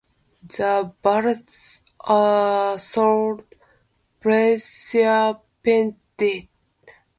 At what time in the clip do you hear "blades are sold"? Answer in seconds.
1.03-3.43